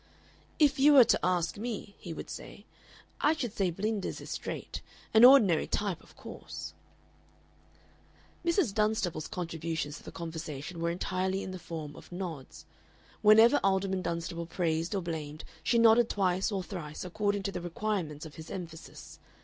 "If 0.57 0.79
you 0.79 0.93
were 0.93 1.03
to 1.03 1.19
ask 1.23 1.57
me," 1.59 1.95
he 1.99 2.11
would 2.11 2.27
say, 2.27 2.65
"I 3.21 3.33
should 3.33 3.53
say 3.53 3.69
Blinders 3.69 4.19
is 4.19 4.31
straight. 4.31 4.81
An 5.13 5.23
ordinary 5.23 5.67
type, 5.67 6.01
of 6.01 6.15
course" 6.15 6.73
Mrs. 8.43 8.73
Dunstable's 8.73 9.27
contributions 9.27 9.97
to 9.97 10.03
the 10.03 10.11
conversation 10.11 10.79
were 10.81 10.89
entirely 10.89 11.43
in 11.43 11.51
the 11.51 11.59
form 11.59 11.95
of 11.95 12.11
nods; 12.11 12.65
whenever 13.21 13.59
Alderman 13.63 14.01
Dunstable 14.01 14.47
praised 14.47 14.95
or 14.95 15.03
blamed 15.03 15.43
she 15.61 15.77
nodded 15.77 16.09
twice 16.09 16.51
or 16.51 16.63
thrice, 16.63 17.05
according 17.05 17.43
to 17.43 17.51
the 17.51 17.61
requirements 17.61 18.25
of 18.25 18.33
his 18.37 18.49
emphasis. 18.49 19.19